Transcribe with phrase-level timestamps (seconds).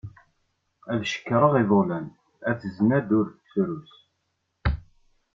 [0.91, 2.05] Ad cekkreɣ iḍulan,
[2.49, 3.91] at znad ur nettrus.